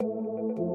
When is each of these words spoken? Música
Música 0.00 0.67